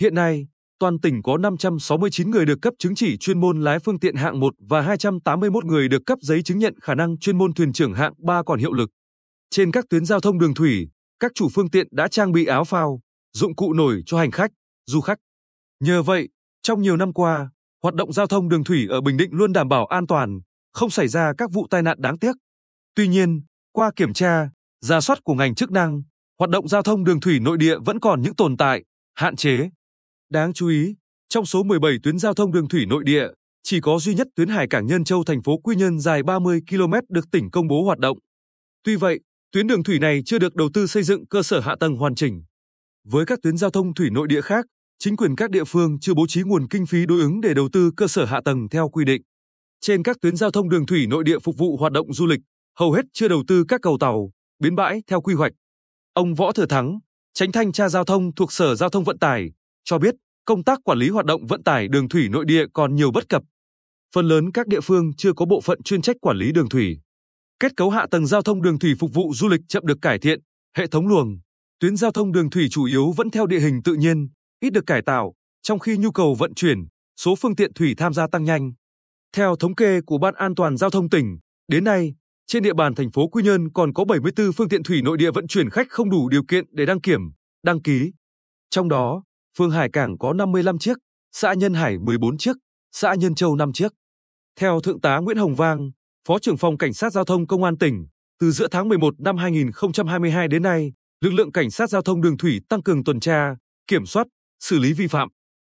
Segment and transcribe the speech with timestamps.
[0.00, 0.46] Hiện nay,
[0.78, 4.40] toàn tỉnh có 569 người được cấp chứng chỉ chuyên môn lái phương tiện hạng
[4.40, 7.94] 1 và 281 người được cấp giấy chứng nhận khả năng chuyên môn thuyền trưởng
[7.94, 8.90] hạng 3 còn hiệu lực.
[9.50, 10.88] Trên các tuyến giao thông đường thủy,
[11.20, 13.00] các chủ phương tiện đã trang bị áo phao,
[13.32, 14.50] dụng cụ nổi cho hành khách,
[14.86, 15.18] du khách.
[15.80, 16.28] Nhờ vậy,
[16.62, 17.50] trong nhiều năm qua,
[17.82, 20.40] hoạt động giao thông đường thủy ở Bình Định luôn đảm bảo an toàn,
[20.72, 22.36] không xảy ra các vụ tai nạn đáng tiếc.
[22.94, 26.02] Tuy nhiên, qua kiểm tra, ra soát của ngành chức năng,
[26.38, 29.70] hoạt động giao thông đường thủy nội địa vẫn còn những tồn tại, hạn chế.
[30.30, 30.94] Đáng chú ý,
[31.28, 33.26] trong số 17 tuyến giao thông đường thủy nội địa,
[33.62, 36.60] chỉ có duy nhất tuyến Hải Cảng Nhân Châu thành phố Quy Nhơn dài 30
[36.70, 38.18] km được tỉnh công bố hoạt động.
[38.84, 39.20] Tuy vậy,
[39.52, 42.14] tuyến đường thủy này chưa được đầu tư xây dựng cơ sở hạ tầng hoàn
[42.14, 42.42] chỉnh.
[43.04, 44.66] Với các tuyến giao thông thủy nội địa khác,
[44.98, 47.68] chính quyền các địa phương chưa bố trí nguồn kinh phí đối ứng để đầu
[47.72, 49.22] tư cơ sở hạ tầng theo quy định.
[49.80, 52.40] Trên các tuyến giao thông đường thủy nội địa phục vụ hoạt động du lịch,
[52.78, 55.52] hầu hết chưa đầu tư các cầu tàu, bến bãi theo quy hoạch.
[56.12, 56.98] Ông Võ Thừa Thắng,
[57.34, 59.50] tránh thanh tra giao thông thuộc Sở Giao thông Vận tải,
[59.88, 62.94] cho biết công tác quản lý hoạt động vận tải đường thủy nội địa còn
[62.94, 63.42] nhiều bất cập.
[64.14, 67.00] Phần lớn các địa phương chưa có bộ phận chuyên trách quản lý đường thủy.
[67.60, 70.18] Kết cấu hạ tầng giao thông đường thủy phục vụ du lịch chậm được cải
[70.18, 70.40] thiện,
[70.76, 71.38] hệ thống luồng,
[71.80, 74.28] tuyến giao thông đường thủy chủ yếu vẫn theo địa hình tự nhiên,
[74.60, 75.32] ít được cải tạo,
[75.62, 76.78] trong khi nhu cầu vận chuyển,
[77.16, 78.72] số phương tiện thủy tham gia tăng nhanh.
[79.36, 81.38] Theo thống kê của Ban An toàn giao thông tỉnh,
[81.68, 82.14] đến nay,
[82.46, 85.30] trên địa bàn thành phố Quy Nhơn còn có 74 phương tiện thủy nội địa
[85.30, 87.20] vận chuyển khách không đủ điều kiện để đăng kiểm,
[87.62, 88.12] đăng ký.
[88.70, 89.22] Trong đó,
[89.58, 90.98] phường Hải Cảng có 55 chiếc,
[91.32, 92.56] xã Nhân Hải 14 chiếc,
[92.92, 93.92] xã Nhân Châu 5 chiếc.
[94.60, 95.90] Theo Thượng tá Nguyễn Hồng Vang,
[96.28, 98.06] Phó trưởng phòng Cảnh sát Giao thông Công an tỉnh,
[98.40, 102.36] từ giữa tháng 11 năm 2022 đến nay, lực lượng Cảnh sát Giao thông đường
[102.36, 104.26] thủy tăng cường tuần tra, kiểm soát,
[104.60, 105.28] xử lý vi phạm.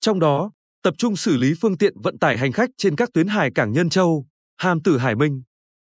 [0.00, 0.50] Trong đó,
[0.82, 3.72] tập trung xử lý phương tiện vận tải hành khách trên các tuyến Hải Cảng
[3.72, 4.26] Nhân Châu,
[4.58, 5.42] Hàm Tử Hải Minh.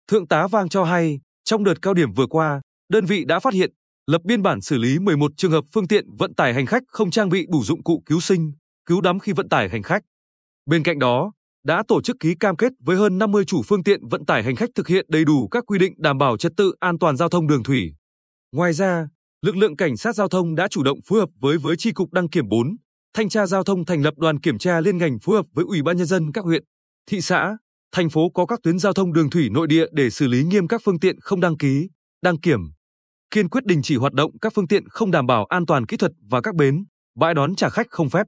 [0.08, 3.54] Thượng tá Vang cho hay, trong đợt cao điểm vừa qua, đơn vị đã phát
[3.54, 3.70] hiện,
[4.08, 7.10] lập biên bản xử lý 11 trường hợp phương tiện vận tải hành khách không
[7.10, 8.52] trang bị đủ dụng cụ cứu sinh,
[8.86, 10.02] cứu đắm khi vận tải hành khách.
[10.66, 11.32] Bên cạnh đó,
[11.64, 14.56] đã tổ chức ký cam kết với hơn 50 chủ phương tiện vận tải hành
[14.56, 17.28] khách thực hiện đầy đủ các quy định đảm bảo trật tự an toàn giao
[17.28, 17.94] thông đường thủy.
[18.52, 19.08] Ngoài ra,
[19.42, 22.12] lực lượng cảnh sát giao thông đã chủ động phối hợp với với chi cục
[22.12, 22.76] đăng kiểm 4,
[23.14, 25.82] thanh tra giao thông thành lập đoàn kiểm tra liên ngành phối hợp với ủy
[25.82, 26.64] ban nhân dân các huyện,
[27.10, 27.56] thị xã,
[27.92, 30.68] thành phố có các tuyến giao thông đường thủy nội địa để xử lý nghiêm
[30.68, 31.88] các phương tiện không đăng ký,
[32.22, 32.60] đăng kiểm.
[33.30, 35.96] Kiên quyết đình chỉ hoạt động các phương tiện không đảm bảo an toàn kỹ
[35.96, 36.84] thuật và các bến,
[37.16, 38.26] bãi đón trả khách không phép.